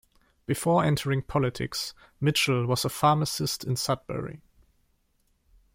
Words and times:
Before 0.47 0.83
entering 0.83 1.21
politics, 1.21 1.93
Mitchell 2.19 2.65
was 2.65 2.83
a 2.83 2.89
pharmacist 2.89 3.63
in 3.63 3.75
Sudbury. 3.75 4.41